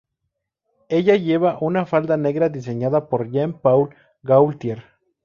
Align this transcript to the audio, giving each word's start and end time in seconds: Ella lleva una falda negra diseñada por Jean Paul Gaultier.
Ella 0.99 1.15
lleva 1.15 1.59
una 1.61 1.85
falda 1.85 2.17
negra 2.17 2.49
diseñada 2.49 3.07
por 3.07 3.29
Jean 3.29 3.53
Paul 3.53 3.93
Gaultier. 4.23 4.83